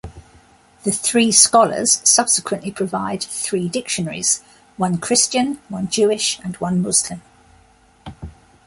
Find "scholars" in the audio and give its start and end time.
1.31-2.01